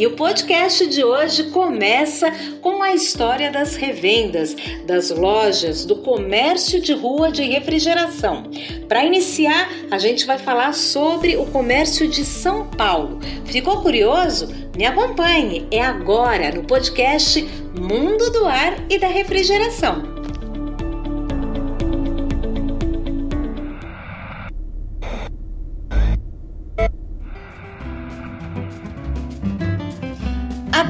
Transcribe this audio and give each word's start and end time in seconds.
E 0.00 0.06
o 0.06 0.12
podcast 0.12 0.86
de 0.86 1.04
hoje 1.04 1.50
começa 1.50 2.32
com 2.62 2.82
a 2.82 2.94
história 2.94 3.50
das 3.50 3.76
revendas, 3.76 4.56
das 4.86 5.10
lojas, 5.10 5.84
do 5.84 5.96
comércio 5.96 6.80
de 6.80 6.94
rua 6.94 7.30
de 7.30 7.42
refrigeração. 7.42 8.44
Para 8.88 9.04
iniciar, 9.04 9.70
a 9.90 9.98
gente 9.98 10.24
vai 10.24 10.38
falar 10.38 10.72
sobre 10.72 11.36
o 11.36 11.44
comércio 11.44 12.08
de 12.08 12.24
São 12.24 12.66
Paulo. 12.66 13.20
Ficou 13.44 13.82
curioso? 13.82 14.48
Me 14.74 14.86
acompanhe, 14.86 15.68
é 15.70 15.82
agora 15.82 16.50
no 16.50 16.64
podcast 16.64 17.46
Mundo 17.78 18.30
do 18.30 18.46
Ar 18.46 18.82
e 18.88 18.98
da 18.98 19.08
Refrigeração. 19.08 20.09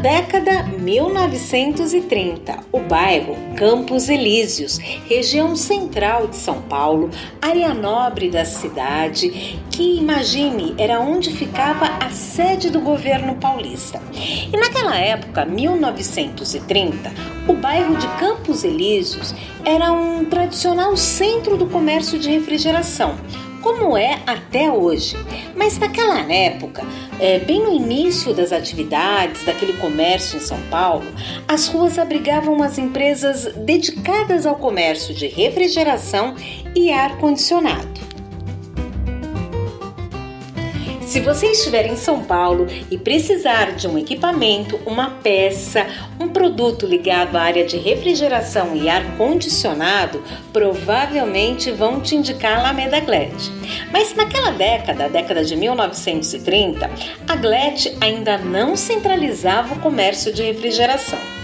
Década 0.00 0.62
1930, 0.62 2.60
o 2.72 2.80
bairro 2.80 3.36
Campos 3.54 4.08
Elíseos, 4.08 4.78
região 4.78 5.54
central 5.54 6.26
de 6.26 6.36
São 6.36 6.62
Paulo, 6.62 7.10
área 7.40 7.74
nobre 7.74 8.30
da 8.30 8.46
cidade, 8.46 9.60
que 9.70 9.98
imagine 9.98 10.74
era 10.78 11.00
onde 11.00 11.30
ficava 11.30 11.84
a 12.02 12.08
sede 12.08 12.70
do 12.70 12.80
governo 12.80 13.34
paulista. 13.34 14.00
E 14.14 14.56
naquela 14.56 14.96
época, 14.96 15.44
1930, 15.44 17.12
o 17.46 17.52
bairro 17.52 17.94
de 17.96 18.08
Campos 18.18 18.64
Elíseos 18.64 19.34
era 19.66 19.92
um 19.92 20.24
tradicional 20.24 20.96
centro 20.96 21.58
do 21.58 21.66
comércio 21.66 22.18
de 22.18 22.30
refrigeração 22.30 23.16
como 23.62 23.96
é 23.96 24.20
até 24.26 24.70
hoje. 24.70 25.16
Mas 25.56 25.78
naquela 25.78 26.20
época, 26.32 26.82
é, 27.18 27.38
bem 27.38 27.60
no 27.62 27.72
início 27.72 28.32
das 28.34 28.52
atividades 28.52 29.44
daquele 29.44 29.74
comércio 29.74 30.36
em 30.36 30.40
São 30.40 30.60
Paulo, 30.70 31.06
as 31.46 31.68
ruas 31.68 31.98
abrigavam 31.98 32.62
as 32.62 32.78
empresas 32.78 33.52
dedicadas 33.56 34.46
ao 34.46 34.56
comércio 34.56 35.14
de 35.14 35.26
refrigeração 35.26 36.34
e 36.74 36.90
ar-condicionado. 36.90 37.89
Se 41.10 41.18
você 41.18 41.48
estiver 41.48 41.86
em 41.86 41.96
São 41.96 42.22
Paulo 42.22 42.68
e 42.88 42.96
precisar 42.96 43.72
de 43.72 43.88
um 43.88 43.98
equipamento, 43.98 44.78
uma 44.86 45.10
peça, 45.10 45.84
um 46.20 46.28
produto 46.28 46.86
ligado 46.86 47.34
à 47.34 47.42
área 47.42 47.66
de 47.66 47.76
refrigeração 47.76 48.76
e 48.76 48.88
ar 48.88 49.16
condicionado, 49.16 50.22
provavelmente 50.52 51.72
vão 51.72 52.00
te 52.00 52.14
indicar 52.14 52.52
a 52.52 52.60
Alameda 52.60 53.00
Glad. 53.00 53.34
Mas 53.90 54.14
naquela 54.14 54.52
década, 54.52 55.06
a 55.06 55.08
década 55.08 55.44
de 55.44 55.56
1930, 55.56 56.88
a 57.26 57.34
Glad 57.34 57.86
ainda 58.00 58.38
não 58.38 58.76
centralizava 58.76 59.74
o 59.74 59.80
comércio 59.80 60.32
de 60.32 60.44
refrigeração. 60.44 61.39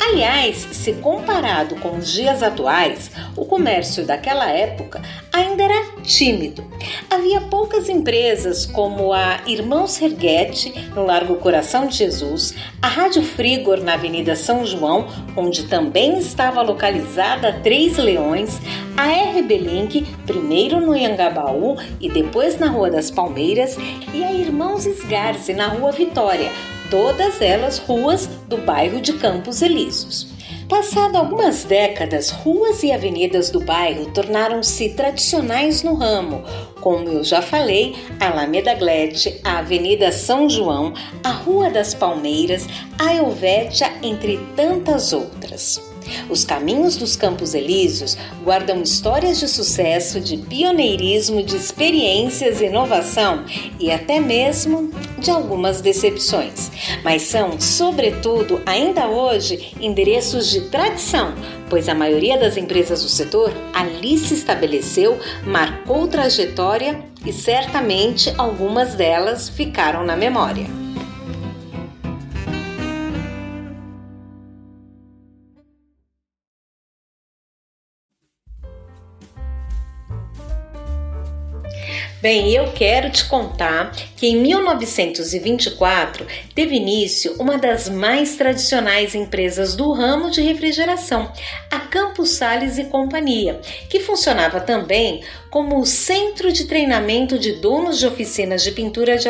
Aliás, 0.00 0.56
se 0.72 0.94
comparado 0.94 1.76
com 1.76 1.96
os 1.96 2.12
dias 2.12 2.42
atuais, 2.42 3.10
o 3.36 3.44
comércio 3.44 4.04
daquela 4.04 4.50
época 4.50 5.00
ainda 5.32 5.62
era 5.62 6.02
tímido. 6.02 6.64
Havia 7.08 7.40
poucas 7.42 7.88
empresas 7.88 8.66
como 8.66 9.12
a 9.12 9.40
Irmãos 9.46 9.92
Serguete, 9.92 10.72
no 10.94 11.04
Largo 11.04 11.36
Coração 11.36 11.86
de 11.86 11.96
Jesus, 11.96 12.54
a 12.82 12.88
Rádio 12.88 13.22
Frigor, 13.22 13.82
na 13.82 13.94
Avenida 13.94 14.34
São 14.34 14.64
João, 14.64 15.06
onde 15.36 15.64
também 15.64 16.18
estava 16.18 16.62
localizada 16.62 17.60
Três 17.62 17.96
Leões, 17.96 18.58
a 18.96 19.06
RB 19.38 19.58
Link, 19.58 20.06
primeiro 20.26 20.80
no 20.80 20.96
Iangabaú 20.96 21.76
e 22.00 22.08
depois 22.08 22.58
na 22.58 22.68
Rua 22.68 22.90
das 22.90 23.10
Palmeiras, 23.10 23.76
e 24.12 24.24
a 24.24 24.32
Irmãos 24.32 24.86
Esgarce, 24.86 25.52
na 25.52 25.68
Rua 25.68 25.92
Vitória, 25.92 26.50
todas 26.90 27.40
elas 27.40 27.78
ruas 27.78 28.26
do 28.48 28.58
bairro 28.58 29.00
de 29.00 29.12
Campos 29.14 29.62
Elíseos. 29.62 30.28
Passado 30.68 31.16
algumas 31.16 31.64
décadas, 31.64 32.30
ruas 32.30 32.82
e 32.82 32.92
avenidas 32.92 33.50
do 33.50 33.60
bairro 33.60 34.06
tornaram-se 34.12 34.90
tradicionais 34.90 35.82
no 35.82 35.94
ramo, 35.94 36.44
como 36.80 37.08
eu 37.08 37.24
já 37.24 37.42
falei, 37.42 37.96
a 38.20 38.28
Alameda 38.28 38.74
Glete, 38.74 39.40
a 39.42 39.58
Avenida 39.58 40.12
São 40.12 40.48
João, 40.48 40.94
a 41.24 41.30
Rua 41.30 41.70
das 41.70 41.92
Palmeiras, 41.92 42.66
a 42.98 43.14
Helvétia, 43.14 43.92
entre 44.02 44.38
tantas 44.54 45.12
outras. 45.12 45.89
Os 46.28 46.44
caminhos 46.44 46.96
dos 46.96 47.16
Campos 47.16 47.54
Elíseos 47.54 48.16
guardam 48.42 48.82
histórias 48.82 49.38
de 49.38 49.48
sucesso, 49.48 50.20
de 50.20 50.36
pioneirismo, 50.36 51.42
de 51.42 51.56
experiências, 51.56 52.60
inovação 52.60 53.44
e 53.78 53.90
até 53.90 54.20
mesmo 54.20 54.90
de 55.18 55.30
algumas 55.30 55.80
decepções. 55.80 56.70
Mas 57.04 57.22
são, 57.22 57.60
sobretudo, 57.60 58.60
ainda 58.64 59.08
hoje, 59.08 59.74
endereços 59.80 60.50
de 60.50 60.62
tradição, 60.62 61.34
pois 61.68 61.88
a 61.88 61.94
maioria 61.94 62.38
das 62.38 62.56
empresas 62.56 63.02
do 63.02 63.08
setor 63.08 63.52
ali 63.72 64.18
se 64.18 64.34
estabeleceu, 64.34 65.18
marcou 65.44 66.08
trajetória 66.08 67.04
e 67.24 67.32
certamente 67.32 68.32
algumas 68.38 68.94
delas 68.94 69.48
ficaram 69.48 70.04
na 70.04 70.16
memória. 70.16 70.79
Bem, 82.20 82.52
eu 82.52 82.70
quero 82.72 83.08
te 83.08 83.24
contar 83.24 83.92
que 84.14 84.26
em 84.26 84.36
1924 84.36 86.26
teve 86.54 86.76
início 86.76 87.34
uma 87.38 87.56
das 87.56 87.88
mais 87.88 88.36
tradicionais 88.36 89.14
empresas 89.14 89.74
do 89.74 89.90
ramo 89.90 90.30
de 90.30 90.42
refrigeração, 90.42 91.32
a 91.70 91.78
Campos 91.78 92.32
Sales 92.32 92.76
e 92.76 92.84
Companhia, 92.84 93.58
que 93.88 94.00
funcionava 94.00 94.60
também 94.60 95.22
como 95.48 95.86
centro 95.86 96.52
de 96.52 96.66
treinamento 96.66 97.38
de 97.38 97.52
donos 97.52 97.98
de 97.98 98.06
oficinas 98.06 98.62
de 98.62 98.72
pintura 98.72 99.16
de 99.16 99.26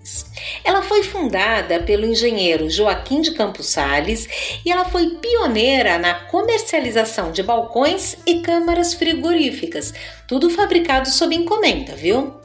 automóveis. 0.00 0.26
Ela 0.64 0.82
foi 0.82 1.02
fundada 1.02 1.80
pelo 1.80 2.06
engenheiro 2.06 2.70
Joaquim 2.70 3.20
de 3.20 3.32
Campos 3.32 3.66
Sales 3.66 4.28
e 4.64 4.70
ela 4.70 4.84
foi 4.84 5.10
pioneira 5.16 5.98
na 5.98 6.14
comercialização 6.14 7.30
de 7.32 7.42
balcões 7.42 8.16
e 8.26 8.40
câmaras 8.40 8.94
frigoríficas, 8.94 9.92
tudo 10.26 10.50
fabricado 10.50 11.08
sob 11.08 11.34
encomenda, 11.34 11.94
viu? 11.94 12.39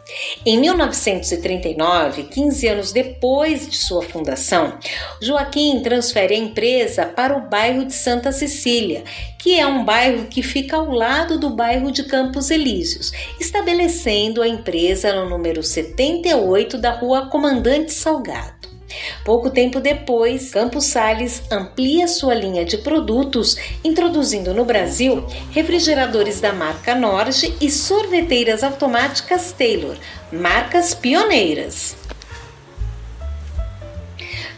Em 0.46 0.60
1939, 0.60 2.24
15 2.24 2.68
anos 2.68 2.92
depois 2.92 3.68
de 3.68 3.78
sua 3.78 4.04
fundação, 4.04 4.78
Joaquim 5.20 5.82
transfere 5.82 6.36
a 6.36 6.38
empresa 6.38 7.06
para 7.08 7.36
o 7.36 7.50
bairro 7.50 7.86
de 7.86 7.94
Santa 7.94 8.32
Cecília, 8.32 9.04
que 9.40 9.60
é 9.60 9.66
um 9.66 9.84
bairro 9.84 10.28
que 10.28 10.44
fica 10.44 10.78
ao 10.78 10.92
lado 10.92 11.40
do 11.40 11.50
bairro 11.50 11.92
de 11.92 12.04
Campos 12.04 12.52
Elíseos, 12.52 13.12
estabelecendo 13.40 14.44
a 14.44 14.48
empresa 14.48 15.12
no 15.14 15.28
número 15.28 15.64
78 15.64 16.78
da 16.78 16.92
Rua 16.92 17.28
Comandante 17.30 17.92
Salgado. 17.92 18.75
Pouco 19.24 19.50
tempo 19.50 19.80
depois, 19.80 20.52
Campos 20.52 20.86
Sales 20.86 21.44
amplia 21.52 22.08
sua 22.08 22.34
linha 22.34 22.64
de 22.64 22.78
produtos, 22.78 23.58
introduzindo 23.84 24.54
no 24.54 24.66
Brasil 24.66 25.26
refrigeradores 25.52 26.40
da 26.40 26.54
marca 26.54 26.96
Norge 26.96 27.56
e 27.60 27.70
sorveteiras 27.70 28.64
automáticas 28.64 29.52
Taylor, 29.52 29.98
marcas 30.32 30.94
pioneiras. 30.94 31.96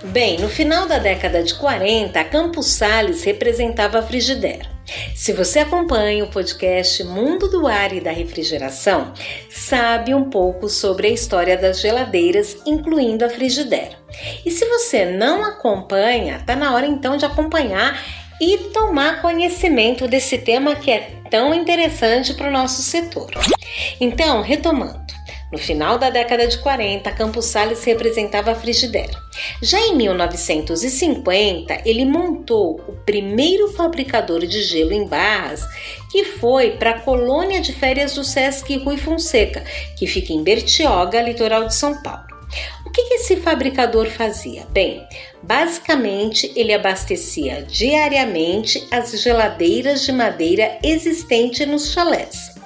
Bem, 0.03 0.39
no 0.39 0.47
final 0.47 0.87
da 0.87 0.99
década 0.99 1.43
de 1.43 1.53
40, 1.55 2.19
a 2.19 2.23
Campos 2.23 2.67
Sales 2.67 3.23
representava 3.23 3.99
a 3.99 4.01
Frigidaire. 4.01 4.76
Se 5.15 5.33
você 5.33 5.59
acompanha 5.59 6.23
o 6.23 6.29
podcast 6.29 7.03
Mundo 7.03 7.49
do 7.49 7.67
Ar 7.67 7.93
e 7.93 7.99
da 7.99 8.11
Refrigeração, 8.11 9.13
sabe 9.49 10.13
um 10.13 10.29
pouco 10.29 10.69
sobre 10.69 11.07
a 11.07 11.11
história 11.11 11.57
das 11.57 11.81
geladeiras, 11.81 12.57
incluindo 12.65 13.25
a 13.25 13.29
Frigidaire. 13.29 13.97
E 14.45 14.51
se 14.51 14.65
você 14.65 15.05
não 15.05 15.43
acompanha, 15.43 16.41
tá 16.45 16.55
na 16.55 16.73
hora 16.73 16.85
então 16.85 17.17
de 17.17 17.25
acompanhar 17.25 18.01
e 18.39 18.57
tomar 18.73 19.21
conhecimento 19.21 20.07
desse 20.07 20.37
tema 20.37 20.75
que 20.75 20.91
é 20.91 21.11
tão 21.29 21.53
interessante 21.53 22.33
para 22.33 22.47
o 22.47 22.51
nosso 22.51 22.81
setor. 22.81 23.31
Então, 23.99 24.41
retomando. 24.41 25.06
No 25.51 25.57
final 25.57 25.97
da 25.97 26.09
década 26.09 26.45
de 26.45 26.57
40, 26.57 27.09
Campos 27.13 27.45
Sales 27.45 27.83
representava 27.85 28.51
a 28.51 28.55
Frigidaire. 28.55 29.15
Já 29.61 29.79
em 29.79 29.95
1950, 29.95 31.81
ele 31.85 32.03
montou 32.03 32.81
o 32.87 32.93
primeiro 33.05 33.71
fabricador 33.71 34.45
de 34.45 34.61
gelo 34.61 34.91
em 34.91 35.07
barras, 35.07 35.65
que 36.11 36.25
foi 36.25 36.71
para 36.71 36.91
a 36.91 36.99
colônia 36.99 37.61
de 37.61 37.71
férias 37.71 38.15
do 38.15 38.25
Sesc 38.25 38.75
Rui 38.77 38.97
Fonseca, 38.97 39.63
que 39.97 40.05
fica 40.05 40.33
em 40.33 40.43
Bertioga, 40.43 41.21
litoral 41.21 41.65
de 41.65 41.75
São 41.75 42.01
Paulo. 42.01 42.27
O 42.85 42.89
que 42.89 43.01
esse 43.13 43.37
fabricador 43.37 44.07
fazia? 44.07 44.65
Bem, 44.71 45.05
basicamente 45.43 46.51
ele 46.55 46.73
abastecia 46.73 47.61
diariamente 47.61 48.85
as 48.89 49.11
geladeiras 49.21 50.05
de 50.05 50.11
madeira 50.11 50.77
existentes 50.83 51.65
nos 51.67 51.91
chalés. 51.91 52.56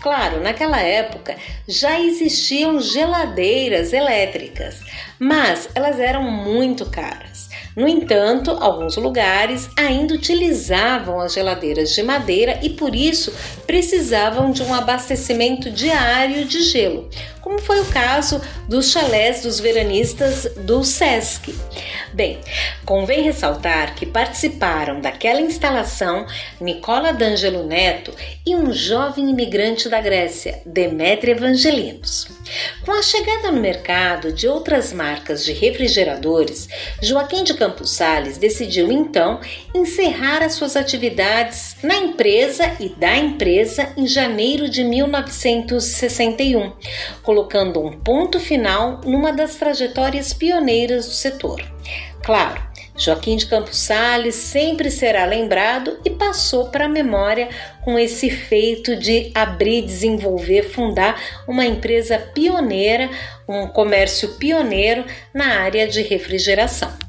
Claro, 0.00 0.40
naquela 0.40 0.80
época 0.80 1.36
já 1.66 2.00
existiam 2.00 2.80
geladeiras 2.80 3.92
elétricas, 3.92 4.80
mas 5.18 5.68
elas 5.74 5.98
eram 5.98 6.22
muito 6.30 6.86
caras. 6.86 7.48
No 7.76 7.88
entanto, 7.88 8.52
alguns 8.52 8.96
lugares 8.96 9.68
ainda 9.76 10.14
utilizavam 10.14 11.20
as 11.20 11.34
geladeiras 11.34 11.92
de 11.92 12.02
madeira 12.04 12.60
e 12.62 12.70
por 12.70 12.94
isso 12.94 13.32
precisavam 13.66 14.52
de 14.52 14.62
um 14.62 14.72
abastecimento 14.72 15.70
diário 15.70 16.44
de 16.44 16.62
gelo, 16.62 17.10
como 17.44 17.60
foi 17.60 17.78
o 17.78 17.84
caso 17.84 18.40
dos 18.66 18.90
chalés 18.90 19.42
dos 19.42 19.60
veranistas 19.60 20.50
do 20.56 20.82
SESC. 20.82 21.54
Bem, 22.14 22.40
convém 22.86 23.22
ressaltar 23.22 23.94
que 23.94 24.06
participaram 24.06 24.98
daquela 25.02 25.42
instalação 25.42 26.26
Nicola 26.58 27.12
D'Angelo 27.12 27.66
Neto 27.66 28.14
e 28.46 28.56
um 28.56 28.72
jovem 28.72 29.28
imigrante 29.28 29.90
da 29.90 30.00
Grécia, 30.00 30.62
Demetri 30.64 31.32
Evangelinos. 31.32 32.28
Com 32.84 32.92
a 32.92 33.02
chegada 33.02 33.50
no 33.50 33.60
mercado 33.60 34.32
de 34.32 34.46
outras 34.48 34.92
marcas 34.92 35.44
de 35.44 35.52
refrigeradores, 35.52 36.68
Joaquim 37.02 37.44
de 37.44 37.52
Campos 37.54 37.90
Sales 37.94 38.38
decidiu 38.38 38.90
então 38.92 39.40
encerrar 39.74 40.42
as 40.42 40.54
suas 40.54 40.76
atividades 40.76 41.76
na 41.82 41.96
empresa 41.96 42.74
e 42.78 42.88
da 42.88 43.16
empresa 43.16 43.92
em 43.96 44.06
janeiro 44.06 44.68
de 44.68 44.84
1961, 44.84 46.72
colocando 47.34 47.80
um 47.80 47.90
ponto 47.90 48.38
final 48.38 49.00
numa 49.04 49.32
das 49.32 49.56
trajetórias 49.56 50.32
pioneiras 50.32 51.06
do 51.06 51.12
setor. 51.12 51.60
Claro, 52.22 52.62
Joaquim 52.96 53.36
de 53.36 53.46
Campos 53.46 53.76
Sales 53.76 54.36
sempre 54.36 54.88
será 54.88 55.24
lembrado 55.24 55.98
e 56.04 56.10
passou 56.10 56.68
para 56.68 56.84
a 56.84 56.88
memória 56.88 57.48
com 57.82 57.98
esse 57.98 58.30
feito 58.30 58.94
de 58.94 59.32
abrir, 59.34 59.82
desenvolver, 59.82 60.62
fundar 60.62 61.20
uma 61.48 61.66
empresa 61.66 62.18
pioneira, 62.18 63.10
um 63.48 63.66
comércio 63.66 64.36
pioneiro 64.36 65.04
na 65.34 65.58
área 65.60 65.88
de 65.88 66.02
refrigeração. 66.02 67.03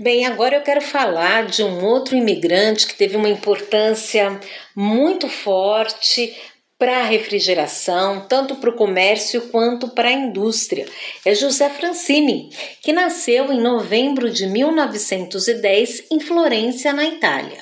Bem, 0.00 0.24
agora 0.24 0.56
eu 0.56 0.62
quero 0.62 0.80
falar 0.80 1.44
de 1.44 1.62
um 1.62 1.84
outro 1.84 2.16
imigrante 2.16 2.86
que 2.86 2.94
teve 2.94 3.18
uma 3.18 3.28
importância 3.28 4.40
muito 4.74 5.28
forte 5.28 6.34
para 6.78 7.00
a 7.00 7.04
refrigeração, 7.04 8.26
tanto 8.26 8.56
para 8.56 8.70
o 8.70 8.76
comércio 8.76 9.50
quanto 9.50 9.88
para 9.88 10.08
a 10.08 10.12
indústria. 10.12 10.86
É 11.22 11.34
José 11.34 11.68
Francini, 11.68 12.48
que 12.80 12.94
nasceu 12.94 13.52
em 13.52 13.60
novembro 13.60 14.30
de 14.30 14.46
1910 14.46 16.04
em 16.10 16.18
Florença, 16.18 16.94
na 16.94 17.04
Itália. 17.04 17.58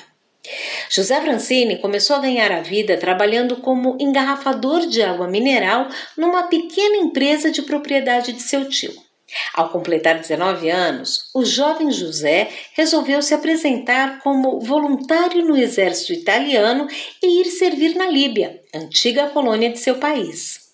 José 0.89 1.19
Francini 1.19 1.79
começou 1.79 2.15
a 2.15 2.19
ganhar 2.19 2.53
a 2.53 2.61
vida 2.61 2.95
trabalhando 2.95 3.57
como 3.57 3.97
engarrafador 3.99 4.87
de 4.87 5.01
água 5.01 5.27
mineral 5.27 5.89
numa 6.17 6.43
pequena 6.43 6.95
empresa 6.95 7.51
de 7.51 7.63
propriedade 7.63 8.31
de 8.31 8.41
seu 8.41 8.69
tio. 8.69 9.08
Ao 9.53 9.69
completar 9.69 10.19
19 10.19 10.69
anos, 10.69 11.29
o 11.33 11.43
jovem 11.45 11.91
José 11.91 12.49
resolveu 12.73 13.21
se 13.21 13.33
apresentar 13.33 14.19
como 14.19 14.59
voluntário 14.59 15.45
no 15.45 15.57
exército 15.57 16.13
italiano 16.13 16.87
e 17.21 17.41
ir 17.41 17.45
servir 17.45 17.95
na 17.95 18.09
Líbia, 18.09 18.61
antiga 18.73 19.27
colônia 19.27 19.69
de 19.69 19.79
seu 19.79 19.95
país. 19.95 20.69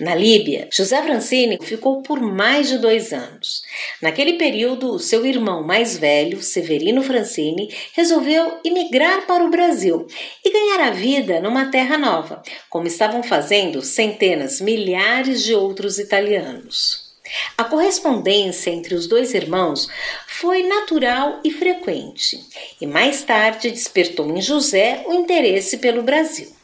Na 0.00 0.14
Líbia, 0.14 0.68
José 0.72 1.02
Francini 1.02 1.58
ficou 1.60 2.02
por 2.02 2.20
mais 2.20 2.68
de 2.68 2.78
dois 2.78 3.12
anos. 3.12 3.62
Naquele 4.00 4.34
período, 4.34 4.98
seu 4.98 5.26
irmão 5.26 5.62
mais 5.62 5.98
velho, 5.98 6.40
Severino 6.40 7.02
Francini, 7.02 7.68
resolveu 7.92 8.60
emigrar 8.64 9.26
para 9.26 9.44
o 9.44 9.50
Brasil 9.50 10.06
e 10.44 10.50
ganhar 10.50 10.88
a 10.88 10.90
vida 10.90 11.40
numa 11.40 11.70
terra 11.70 11.98
nova, 11.98 12.42
como 12.70 12.86
estavam 12.86 13.22
fazendo 13.22 13.82
centenas, 13.82 14.60
milhares 14.60 15.44
de 15.44 15.54
outros 15.54 15.98
italianos. 15.98 17.07
A 17.56 17.64
correspondência 17.64 18.70
entre 18.70 18.94
os 18.94 19.06
dois 19.06 19.34
irmãos 19.34 19.88
foi 20.26 20.62
natural 20.62 21.40
e 21.44 21.50
frequente, 21.50 22.38
e 22.80 22.86
mais 22.86 23.22
tarde 23.22 23.70
despertou 23.70 24.30
em 24.36 24.40
José 24.40 25.04
o 25.06 25.14
interesse 25.14 25.78
pelo 25.78 26.02
Brasil. 26.02 26.58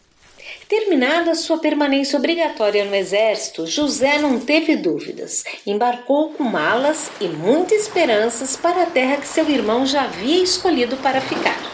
Terminada 0.68 1.34
sua 1.34 1.58
permanência 1.58 2.18
obrigatória 2.18 2.84
no 2.84 2.94
exército, 2.94 3.66
José 3.66 4.18
não 4.18 4.40
teve 4.40 4.76
dúvidas. 4.76 5.44
Embarcou 5.66 6.30
com 6.30 6.44
malas 6.44 7.10
e 7.20 7.28
muitas 7.28 7.82
esperanças 7.82 8.56
para 8.56 8.84
a 8.84 8.86
terra 8.86 9.18
que 9.18 9.28
seu 9.28 9.48
irmão 9.50 9.84
já 9.84 10.04
havia 10.04 10.42
escolhido 10.42 10.96
para 10.96 11.20
ficar. 11.20 11.73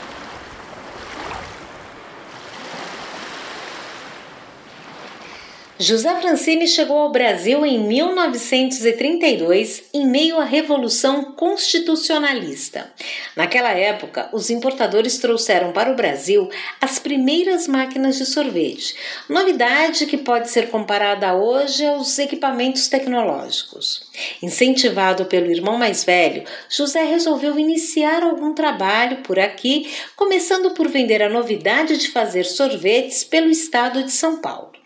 José 5.83 6.15
Francini 6.21 6.69
chegou 6.69 6.99
ao 6.99 7.11
Brasil 7.11 7.65
em 7.65 7.79
1932 7.79 9.85
em 9.95 10.07
meio 10.07 10.39
à 10.39 10.45
Revolução 10.45 11.33
Constitucionalista. 11.33 12.93
Naquela 13.35 13.71
época, 13.71 14.29
os 14.31 14.51
importadores 14.51 15.17
trouxeram 15.17 15.73
para 15.73 15.91
o 15.91 15.97
Brasil 15.97 16.51
as 16.83 16.99
primeiras 16.99 17.67
máquinas 17.67 18.19
de 18.19 18.27
sorvete, 18.27 18.95
novidade 19.27 20.05
que 20.05 20.19
pode 20.19 20.51
ser 20.51 20.69
comparada 20.69 21.35
hoje 21.35 21.87
aos 21.87 22.19
equipamentos 22.19 22.87
tecnológicos. 22.87 24.07
Incentivado 24.43 25.25
pelo 25.25 25.51
irmão 25.51 25.79
mais 25.79 26.05
velho, 26.05 26.45
José 26.69 27.05
resolveu 27.05 27.59
iniciar 27.59 28.23
algum 28.23 28.53
trabalho 28.53 29.23
por 29.23 29.39
aqui, 29.39 29.91
começando 30.15 30.73
por 30.73 30.89
vender 30.89 31.23
a 31.23 31.31
novidade 31.31 31.97
de 31.97 32.11
fazer 32.11 32.45
sorvetes 32.45 33.25
pelo 33.25 33.49
estado 33.49 34.05
de 34.05 34.13
São 34.13 34.43
Paulo. 34.43 34.80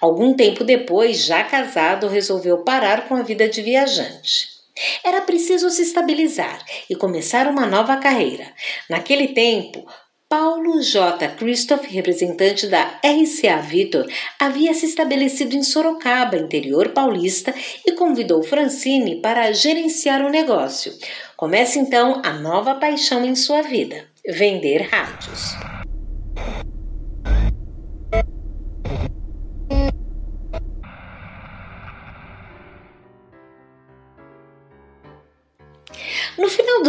Algum 0.00 0.34
tempo 0.34 0.64
depois, 0.64 1.24
já 1.24 1.44
casado, 1.44 2.08
resolveu 2.08 2.58
parar 2.58 3.08
com 3.08 3.14
a 3.14 3.22
vida 3.22 3.48
de 3.48 3.62
viajante. 3.62 4.56
Era 5.02 5.22
preciso 5.22 5.70
se 5.70 5.82
estabilizar 5.82 6.62
e 6.88 6.94
começar 6.94 7.46
uma 7.46 7.66
nova 7.66 7.96
carreira. 7.96 8.46
Naquele 8.90 9.28
tempo, 9.28 9.86
Paulo 10.28 10.82
J. 10.82 11.28
Christoph, 11.36 11.84
representante 11.84 12.66
da 12.66 12.98
RCA 13.02 13.62
Vitor, 13.62 14.06
havia 14.40 14.74
se 14.74 14.84
estabelecido 14.84 15.54
em 15.54 15.62
Sorocaba, 15.62 16.36
interior 16.36 16.88
paulista, 16.88 17.54
e 17.86 17.92
convidou 17.92 18.42
Francine 18.42 19.20
para 19.20 19.52
gerenciar 19.52 20.26
o 20.26 20.30
negócio. 20.30 20.92
Começa 21.36 21.78
então 21.78 22.20
a 22.24 22.32
nova 22.32 22.74
paixão 22.74 23.24
em 23.24 23.36
sua 23.36 23.62
vida: 23.62 24.04
vender 24.26 24.88
rádios. 24.90 25.54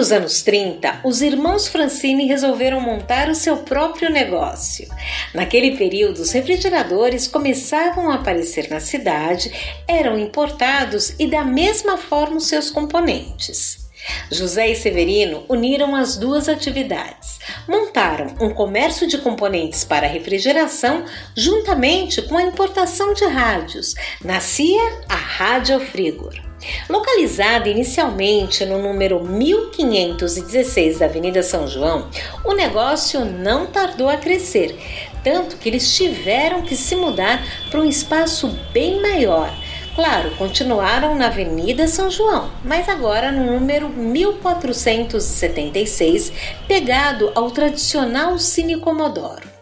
Dos 0.07 0.11
anos 0.13 0.41
30, 0.41 1.01
os 1.03 1.21
irmãos 1.21 1.67
Francini 1.67 2.27
resolveram 2.27 2.79
montar 2.79 3.27
o 3.27 3.35
seu 3.35 3.57
próprio 3.57 4.09
negócio. 4.09 4.87
Naquele 5.33 5.75
período, 5.75 6.21
os 6.21 6.31
refrigeradores 6.31 7.27
começavam 7.27 8.09
a 8.09 8.15
aparecer 8.15 8.69
na 8.69 8.79
cidade, 8.79 9.51
eram 9.85 10.17
importados 10.17 11.13
e 11.19 11.27
da 11.27 11.43
mesma 11.43 11.97
forma 11.97 12.37
os 12.37 12.47
seus 12.47 12.69
componentes. 12.69 13.85
José 14.31 14.69
e 14.69 14.75
Severino 14.77 15.43
uniram 15.49 15.93
as 15.93 16.15
duas 16.15 16.47
atividades. 16.47 17.39
Montaram 17.67 18.33
um 18.39 18.51
comércio 18.51 19.09
de 19.09 19.17
componentes 19.17 19.83
para 19.83 20.07
refrigeração 20.07 21.03
juntamente 21.35 22.21
com 22.21 22.37
a 22.37 22.43
importação 22.43 23.13
de 23.13 23.25
rádios. 23.25 23.93
Nascia 24.23 25.01
a 25.09 25.15
Rádio 25.15 25.81
Frigor. 25.81 26.46
Localizada 26.89 27.69
inicialmente 27.69 28.65
no 28.65 28.81
número 28.81 29.23
1516 29.23 30.97
da 30.99 31.05
Avenida 31.05 31.41
São 31.43 31.67
João, 31.67 32.09
o 32.43 32.53
negócio 32.53 33.23
não 33.25 33.67
tardou 33.67 34.09
a 34.09 34.17
crescer, 34.17 34.77
tanto 35.23 35.55
que 35.57 35.69
eles 35.69 35.95
tiveram 35.95 36.61
que 36.61 36.75
se 36.75 36.95
mudar 36.95 37.41
para 37.69 37.79
um 37.79 37.85
espaço 37.85 38.47
bem 38.71 39.01
maior. 39.01 39.51
Claro, 39.95 40.35
continuaram 40.35 41.15
na 41.15 41.27
Avenida 41.27 41.87
São 41.87 42.11
João, 42.11 42.51
mas 42.63 42.87
agora 42.87 43.31
no 43.31 43.53
número 43.53 43.89
1476, 43.89 46.31
pegado 46.67 47.31
ao 47.33 47.49
tradicional 47.49 48.37
Cine 48.37 48.79
Comodoro. 48.79 49.57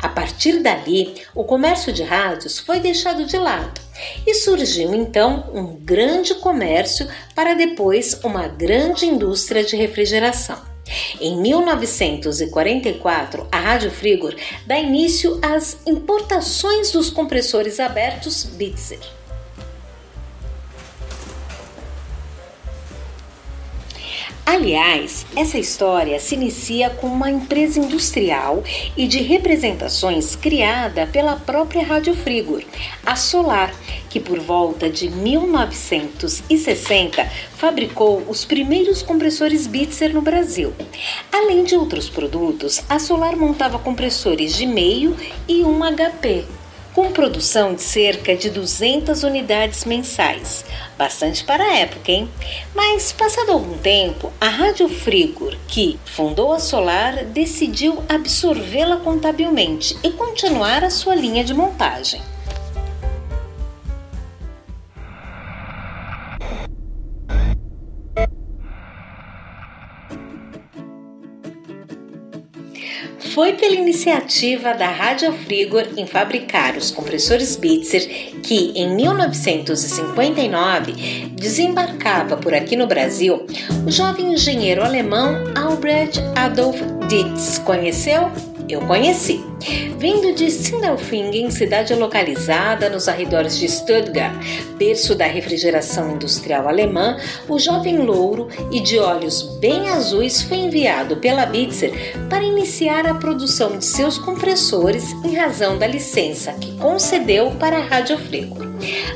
A 0.00 0.08
partir 0.08 0.62
dali, 0.62 1.14
o 1.34 1.44
comércio 1.44 1.92
de 1.92 2.02
rádios 2.02 2.58
foi 2.58 2.80
deixado 2.80 3.24
de 3.24 3.36
lado 3.36 3.80
e 4.26 4.34
surgiu 4.34 4.94
então 4.94 5.50
um 5.52 5.76
grande 5.76 6.34
comércio 6.34 7.06
para 7.34 7.54
depois 7.54 8.18
uma 8.24 8.48
grande 8.48 9.06
indústria 9.06 9.64
de 9.64 9.76
refrigeração. 9.76 10.58
Em 11.20 11.40
1944, 11.40 13.46
a 13.52 13.58
Rádio 13.58 13.90
Frigor 13.90 14.34
dá 14.66 14.78
início 14.78 15.38
às 15.40 15.78
importações 15.86 16.90
dos 16.90 17.10
compressores 17.10 17.78
abertos 17.78 18.44
Bitzer. 18.44 19.19
Aliás, 24.52 25.24
essa 25.36 25.60
história 25.60 26.18
se 26.18 26.34
inicia 26.34 26.90
com 26.90 27.06
uma 27.06 27.30
empresa 27.30 27.78
industrial 27.78 28.64
e 28.96 29.06
de 29.06 29.22
representações 29.22 30.34
criada 30.34 31.06
pela 31.06 31.36
própria 31.36 31.84
Rádio 31.84 32.16
Frigor, 32.16 32.64
a 33.06 33.14
Solar, 33.14 33.72
que 34.08 34.18
por 34.18 34.40
volta 34.40 34.90
de 34.90 35.08
1960 35.08 37.24
fabricou 37.56 38.24
os 38.28 38.44
primeiros 38.44 39.02
compressores 39.02 39.68
Bitzer 39.68 40.12
no 40.12 40.20
Brasil. 40.20 40.72
Além 41.30 41.62
de 41.62 41.76
outros 41.76 42.10
produtos, 42.10 42.82
a 42.88 42.98
Solar 42.98 43.36
montava 43.36 43.78
compressores 43.78 44.56
de 44.56 44.66
meio 44.66 45.16
e 45.46 45.62
um 45.62 45.78
HP, 45.78 46.44
com 47.00 47.12
produção 47.12 47.74
de 47.74 47.80
cerca 47.80 48.36
de 48.36 48.50
200 48.50 49.22
unidades 49.22 49.86
mensais. 49.86 50.66
Bastante 50.98 51.42
para 51.42 51.64
a 51.64 51.78
época, 51.78 52.12
hein? 52.12 52.28
Mas, 52.74 53.10
passado 53.10 53.52
algum 53.52 53.78
tempo, 53.78 54.30
a 54.38 54.50
Rádio 54.50 54.86
Frigor, 54.86 55.56
que 55.66 55.98
fundou 56.04 56.52
a 56.52 56.58
Solar, 56.58 57.24
decidiu 57.24 58.02
absorvê-la 58.06 58.98
contabilmente 58.98 59.96
e 60.04 60.10
continuar 60.10 60.84
a 60.84 60.90
sua 60.90 61.14
linha 61.14 61.42
de 61.42 61.54
montagem. 61.54 62.20
Foi 73.40 73.54
pela 73.54 73.74
iniciativa 73.74 74.74
da 74.74 74.90
Rádio 74.90 75.32
Frigor 75.32 75.86
em 75.96 76.06
fabricar 76.06 76.76
os 76.76 76.90
compressores 76.90 77.56
Bitzer 77.56 78.06
que, 78.42 78.70
em 78.76 78.94
1959, 78.94 81.30
desembarcava 81.32 82.36
por 82.36 82.52
aqui 82.52 82.76
no 82.76 82.86
Brasil 82.86 83.46
o 83.86 83.90
jovem 83.90 84.34
engenheiro 84.34 84.84
alemão 84.84 85.42
Albrecht 85.56 86.20
Adolf 86.36 86.82
Dietz. 87.08 87.58
Conheceu? 87.60 88.30
Eu 88.70 88.80
conheci. 88.82 89.44
Vindo 89.98 90.32
de 90.32 90.48
Sindelfingen, 90.50 91.50
cidade 91.50 91.92
localizada 91.94 92.88
nos 92.88 93.08
arredores 93.08 93.58
de 93.58 93.68
Stuttgart, 93.68 94.32
berço 94.78 95.14
da 95.14 95.26
refrigeração 95.26 96.12
industrial 96.14 96.68
alemã, 96.68 97.18
o 97.48 97.58
jovem 97.58 97.98
louro 97.98 98.48
e 98.70 98.80
de 98.80 98.98
olhos 98.98 99.42
bem 99.58 99.88
azuis 99.88 100.40
foi 100.40 100.58
enviado 100.58 101.16
pela 101.16 101.44
Bitzer 101.44 101.92
para 102.28 102.44
iniciar 102.44 103.06
a 103.06 103.14
produção 103.14 103.76
de 103.76 103.84
seus 103.84 104.16
compressores 104.16 105.10
em 105.24 105.34
razão 105.34 105.76
da 105.76 105.86
licença 105.86 106.52
que 106.52 106.72
concedeu 106.78 107.50
para 107.52 107.78
a 107.78 107.84
Rádio 107.84 108.16
Frigo. 108.18 108.56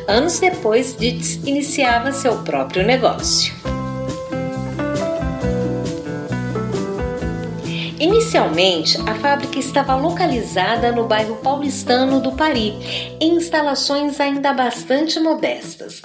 Anos 0.08 0.40
depois, 0.40 0.96
Dietz 0.96 1.37
iniciava 1.46 2.12
seu 2.12 2.38
próprio 2.38 2.84
negócio. 2.84 3.73
Inicialmente, 8.34 8.98
a 9.08 9.14
fábrica 9.14 9.60
estava 9.60 9.94
localizada 9.94 10.90
no 10.90 11.06
bairro 11.06 11.36
paulistano 11.36 12.20
do 12.20 12.32
Pari, 12.32 12.74
em 13.20 13.36
instalações 13.36 14.18
ainda 14.18 14.52
bastante 14.52 15.20
modestas. 15.20 16.02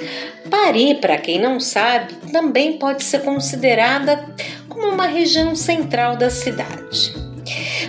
Pari, 0.47 0.93
para 1.01 1.17
quem 1.17 1.41
não 1.41 1.59
sabe, 1.59 2.13
também 2.31 2.77
pode 2.77 3.03
ser 3.03 3.23
considerada 3.23 4.23
como 4.69 4.89
uma 4.89 5.07
região 5.07 5.55
central 5.55 6.15
da 6.17 6.29
cidade. 6.29 7.15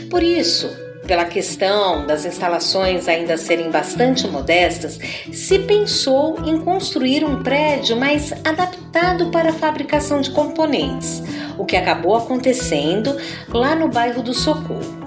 Por 0.09 0.23
isso, 0.23 0.75
pela 1.06 1.26
questão 1.26 2.06
das 2.06 2.25
instalações 2.25 3.09
ainda 3.09 3.37
serem 3.37 3.70
bastante 3.70 4.26
modestas, 4.26 4.99
se 5.30 5.59
pensou 5.59 6.38
em 6.47 6.59
construir 6.59 7.26
um 7.26 7.42
prédio 7.42 7.94
mais 7.94 8.32
adaptado 8.32 9.30
para 9.30 9.50
a 9.50 9.52
fabricação 9.52 10.23
de 10.23 10.30
componentes 10.30 11.23
o 11.61 11.64
que 11.67 11.76
acabou 11.76 12.17
acontecendo 12.17 13.17
lá 13.49 13.75
no 13.75 13.88
bairro 13.88 14.23
do 14.23 14.33
Socorro. 14.33 14.99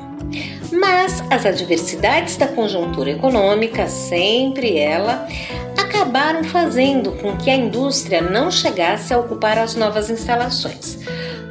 Mas 0.72 1.24
as 1.30 1.46
adversidades 1.46 2.38
da 2.38 2.48
conjuntura 2.48 3.12
econômica, 3.12 3.88
sempre 3.88 4.78
ela, 4.78 5.28
acabaram 5.78 6.44
fazendo 6.44 7.12
com 7.14 7.38
que 7.38 7.50
a 7.50 7.56
indústria 7.56 8.22
não 8.22 8.50
chegasse 8.50 9.14
a 9.14 9.20
ocupar 9.20 9.58
as 9.58 9.76
novas 9.76 10.10
instalações. 10.10 11.00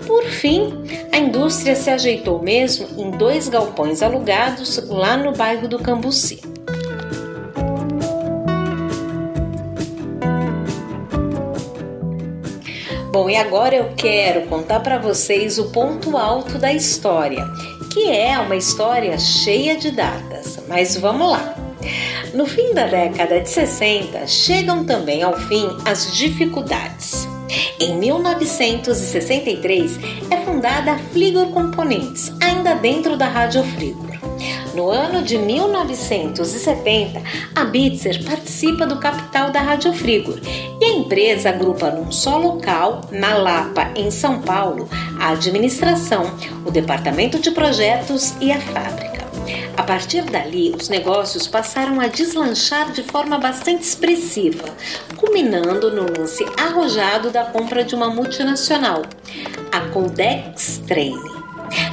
Por 0.07 0.25
fim, 0.25 0.85
a 1.13 1.19
indústria 1.19 1.75
se 1.77 1.89
ajeitou 1.91 2.43
mesmo 2.43 2.89
em 2.97 3.11
dois 3.13 3.49
galpões 3.49 4.03
alugados 4.03 4.89
lá 4.89 5.17
no 5.17 5.33
bairro 5.33 5.69
do 5.69 5.79
Cambuci. 5.79 6.52
Bom, 13.13 13.29
e 13.29 13.37
agora 13.37 13.77
eu 13.77 13.93
quero 13.95 14.47
contar 14.47 14.81
para 14.81 14.97
vocês 14.97 15.59
o 15.59 15.71
ponto 15.71 16.17
alto 16.17 16.57
da 16.57 16.73
história, 16.73 17.45
que 17.93 18.11
é 18.11 18.39
uma 18.39 18.57
história 18.57 19.19
cheia 19.19 19.77
de 19.77 19.91
datas. 19.91 20.59
Mas 20.67 20.97
vamos 20.97 21.31
lá. 21.31 21.55
No 22.33 22.47
fim 22.47 22.73
da 22.73 22.87
década 22.87 23.39
de 23.39 23.51
60, 23.51 24.27
chegam 24.27 24.87
também 24.87 25.23
ao 25.23 25.37
fim 25.37 25.69
as 25.85 26.17
dificuldades. 26.17 27.29
Em 27.79 27.99
1963 27.99 29.99
é 30.31 30.39
fundada 30.39 30.93
a 30.93 30.99
Fligor 30.99 31.49
Componentes, 31.49 32.33
ainda 32.41 32.75
dentro 32.75 33.19
da 33.19 33.29
Rádio 33.29 33.63
Fligor. 33.63 34.32
No 34.75 34.91
ano 34.91 35.23
de 35.23 35.37
1970, 35.37 37.23
a 37.55 37.65
Bitzer 37.65 38.25
participa 38.25 38.87
do 38.87 38.99
capital 38.99 39.51
da 39.51 39.61
Rádio 39.61 39.93
Frigor 39.93 40.39
e 40.81 40.85
a 40.85 40.93
empresa 40.95 41.51
agrupa 41.51 41.91
num 41.91 42.11
só 42.11 42.39
local, 42.39 43.03
na 43.11 43.35
Lapa, 43.35 43.93
em 43.95 44.11
São 44.11 44.41
Paulo, 44.41 44.89
a 45.21 45.31
administração, 45.31 46.25
o 46.65 46.71
departamento 46.71 47.39
de 47.39 47.51
projetos 47.51 48.35
e 48.41 48.51
a 48.51 48.59
fábrica. 48.59 49.13
A 49.77 49.83
partir 49.83 50.23
dali, 50.23 50.75
os 50.79 50.89
negócios 50.89 51.47
passaram 51.47 52.01
a 52.01 52.07
deslanchar 52.07 52.93
de 52.93 53.03
forma 53.03 53.39
bastante 53.39 53.83
expressiva, 53.83 54.65
culminando 55.17 55.91
no 55.91 56.19
lance 56.19 56.45
arrojado 56.59 57.31
da 57.31 57.45
compra 57.45 57.85
de 57.85 57.95
uma 57.95 58.09
multinacional, 58.09 59.03
a 59.71 59.81
Codex 59.91 60.81
Train. 60.87 61.42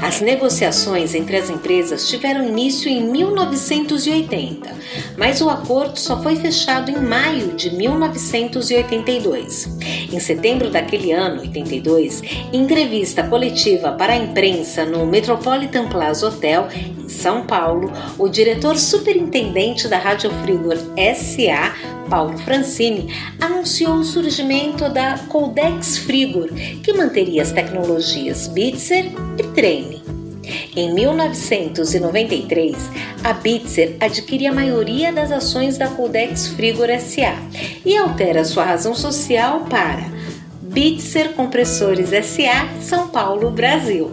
As 0.02 0.22
negociações 0.22 1.14
entre 1.14 1.38
as 1.38 1.50
empresas 1.50 2.08
tiveram 2.08 2.48
início 2.48 2.90
em 2.90 3.04
1980, 3.04 4.70
mas 5.18 5.42
o 5.42 5.50
acordo 5.50 5.98
só 5.98 6.22
foi 6.22 6.36
fechado 6.36 6.92
em 6.92 6.98
maio 6.98 7.56
de 7.56 7.76
1982. 7.76 9.78
Em 10.12 10.20
setembro 10.20 10.70
daquele 10.70 11.12
ano, 11.12 11.42
82, 11.42 12.22
em 12.54 12.70
entrevista 12.70 13.24
coletiva 13.24 13.92
para 13.92 14.14
a 14.14 14.18
imprensa 14.18 14.86
no 14.86 15.06
Metropolitan 15.06 15.90
Plaza 15.90 16.28
Hotel, 16.28 16.68
São 17.10 17.46
Paulo, 17.46 17.92
o 18.18 18.30
diretor 18.30 18.78
superintendente 18.78 19.88
da 19.88 19.98
Rádio 19.98 20.32
Frigor 20.42 20.78
SA, 21.16 21.76
Paulo 22.10 22.38
Francini, 22.40 23.14
anunciou 23.42 23.96
o 23.96 24.04
surgimento 24.04 24.88
da 24.90 25.18
Codex 25.28 25.98
Frigor, 25.98 26.50
que 26.84 26.94
manteria 26.94 27.42
as 27.42 27.52
tecnologias 27.52 28.48
Bitzer 28.48 29.12
e 29.38 29.44
Trene. 29.44 30.02
Em 30.76 30.94
1993, 30.94 32.76
a 33.24 33.34
Bitzer 33.34 33.98
adquire 34.00 34.48
a 34.48 34.54
maioria 34.54 35.12
das 35.12 35.32
ações 35.32 35.78
da 35.78 35.88
Codex 35.88 36.48
Frigor 36.48 36.88
SA 37.00 37.36
e 37.86 37.96
altera 37.98 38.44
sua 38.44 38.64
razão 38.64 38.96
social 38.96 39.66
para 39.70 40.10
Bitzer 40.62 41.34
Compressores 41.34 42.10
SA, 42.26 42.70
São 42.80 43.10
Paulo, 43.10 43.52
Brasil. 43.52 44.12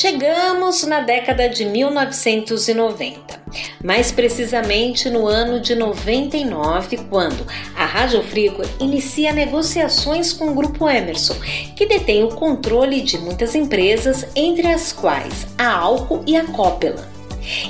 Chegamos 0.00 0.82
na 0.84 1.00
década 1.00 1.46
de 1.46 1.62
1990, 1.62 3.38
mais 3.84 4.10
precisamente 4.10 5.10
no 5.10 5.26
ano 5.26 5.60
de 5.60 5.74
99, 5.74 6.96
quando 7.10 7.46
a 7.76 7.84
Rádio 7.84 8.22
Frigo 8.22 8.62
inicia 8.80 9.30
negociações 9.30 10.32
com 10.32 10.52
o 10.52 10.54
Grupo 10.54 10.88
Emerson, 10.88 11.36
que 11.76 11.84
detém 11.84 12.24
o 12.24 12.34
controle 12.34 13.02
de 13.02 13.18
muitas 13.18 13.54
empresas, 13.54 14.26
entre 14.34 14.68
as 14.68 14.90
quais 14.90 15.46
a 15.58 15.70
Alco 15.70 16.24
e 16.26 16.34
a 16.34 16.46
Copela. 16.46 17.06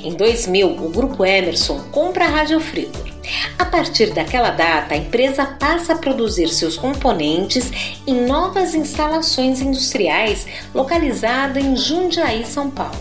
Em 0.04 0.14
2000, 0.14 0.68
o 0.68 0.88
Grupo 0.88 1.26
Emerson 1.26 1.80
compra 1.90 2.26
a 2.26 2.28
Rádio 2.28 2.60
Frigo 2.60 3.10
a 3.59 3.65
partir 3.65 4.12
daquela 4.12 4.50
data, 4.50 4.95
a 4.95 4.97
empresa 4.97 5.45
passa 5.45 5.93
a 5.93 5.99
produzir 5.99 6.49
seus 6.49 6.77
componentes 6.77 7.71
em 8.07 8.27
novas 8.27 8.75
instalações 8.75 9.61
industriais 9.61 10.47
localizadas 10.75 11.62
em 11.62 11.77
Jundiaí, 11.77 12.45
São 12.45 12.71
Paulo. 12.71 12.97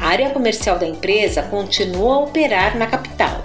A 0.00 0.08
área 0.08 0.30
comercial 0.30 0.78
da 0.78 0.86
empresa 0.86 1.42
continua 1.42 2.14
a 2.14 2.18
operar 2.20 2.76
na 2.76 2.86
capital. 2.86 3.44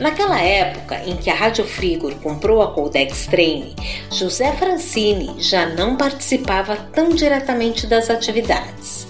Naquela 0.00 0.40
época 0.40 1.02
em 1.04 1.16
que 1.16 1.30
a 1.30 1.34
Rádio 1.34 1.64
Frigor 1.64 2.14
comprou 2.16 2.62
a 2.62 2.72
Coldex 2.72 3.26
Trane, 3.26 3.74
José 4.10 4.52
Francini 4.52 5.34
já 5.38 5.66
não 5.66 5.96
participava 5.96 6.76
tão 6.92 7.10
diretamente 7.10 7.86
das 7.86 8.10
atividades 8.10 9.06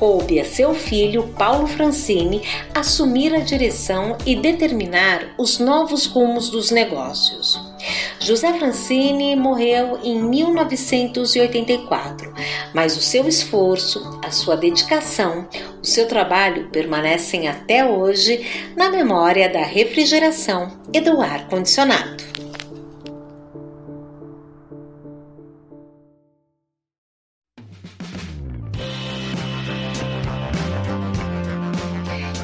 coube 0.00 0.40
a 0.40 0.44
seu 0.46 0.74
filho 0.74 1.28
Paulo 1.36 1.66
Francini 1.66 2.40
assumir 2.74 3.34
a 3.34 3.40
direção 3.40 4.16
e 4.24 4.34
determinar 4.34 5.34
os 5.36 5.58
novos 5.58 6.06
rumos 6.06 6.48
dos 6.48 6.70
negócios. 6.70 7.60
José 8.18 8.54
Francini 8.54 9.36
morreu 9.36 10.00
em 10.02 10.18
1984, 10.22 12.32
mas 12.74 12.96
o 12.96 13.02
seu 13.02 13.28
esforço, 13.28 14.18
a 14.24 14.30
sua 14.30 14.56
dedicação, 14.56 15.46
o 15.82 15.86
seu 15.86 16.08
trabalho 16.08 16.70
permanecem 16.70 17.46
até 17.46 17.84
hoje 17.84 18.72
na 18.74 18.88
memória 18.88 19.50
da 19.50 19.62
refrigeração 19.62 20.80
e 20.94 21.00
do 21.00 21.20
ar 21.20 21.46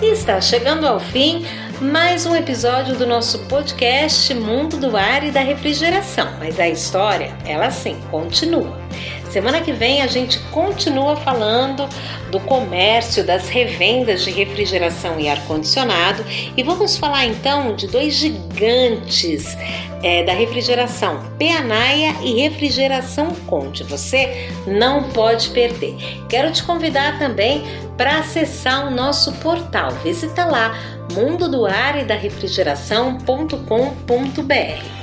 E 0.02 0.12
está 0.12 0.40
chegando 0.42 0.86
ao 0.86 1.00
fim 1.00 1.46
mais 1.80 2.26
um 2.26 2.36
episódio 2.36 2.96
do 2.96 3.06
nosso 3.06 3.38
podcast 3.46 4.32
Mundo 4.34 4.76
do 4.76 4.94
Ar 4.94 5.24
e 5.24 5.30
da 5.30 5.40
Refrigeração. 5.40 6.28
Mas 6.38 6.60
a 6.60 6.68
história, 6.68 7.34
ela 7.46 7.70
sim, 7.70 7.96
continua. 8.10 8.86
Semana 9.30 9.61
que 9.61 9.73
vem 9.73 10.02
a 10.02 10.06
gente 10.06 10.38
continua 10.50 11.16
falando 11.16 11.88
do 12.30 12.40
comércio, 12.40 13.25
das 13.25 13.49
revendas 13.49 14.25
de 14.25 14.30
refrigeração 14.30 15.21
e 15.21 15.28
ar-condicionado 15.28 16.25
e 16.56 16.62
vamos 16.62 16.97
falar 16.97 17.26
então 17.26 17.75
de 17.75 17.87
dois 17.87 18.14
gigantes 18.14 19.56
é, 20.02 20.23
da 20.23 20.33
refrigeração, 20.33 21.23
Peanaia 21.38 22.14
e 22.23 22.40
Refrigeração 22.40 23.35
Conte. 23.47 23.83
Você 23.85 24.49
não 24.66 25.11
pode 25.11 25.50
perder. 25.50 25.97
Quero 26.28 26.50
te 26.52 26.62
convidar 26.62 27.18
também 27.18 27.64
para 27.97 28.18
acessar 28.18 28.87
o 28.87 28.90
nosso 28.90 29.33
portal. 29.35 29.90
Visita 30.02 30.45
lá 30.45 30.75
mundo 31.12 31.49
do 31.49 31.66
ar 31.66 32.00
e 32.00 32.04
da 32.04 32.14
refrigeração.com.br. 32.14 34.95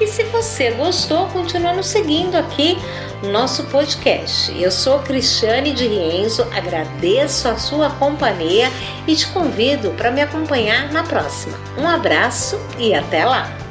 E 0.00 0.06
se 0.06 0.24
você 0.24 0.70
gostou, 0.72 1.26
continua 1.28 1.72
nos 1.72 1.86
seguindo 1.86 2.36
aqui 2.36 2.76
no 3.22 3.30
nosso 3.30 3.64
podcast. 3.64 4.52
Eu 4.60 4.70
sou 4.70 4.98
Cristiane 5.00 5.72
de 5.72 5.86
Rienzo, 5.86 6.42
agradeço 6.54 7.48
a 7.48 7.56
sua 7.56 7.90
companhia 7.90 8.70
e 9.06 9.14
te 9.14 9.26
convido 9.28 9.90
para 9.92 10.10
me 10.10 10.20
acompanhar 10.20 10.92
na 10.92 11.02
próxima. 11.02 11.58
Um 11.78 11.88
abraço 11.88 12.60
e 12.78 12.94
até 12.94 13.24
lá! 13.24 13.65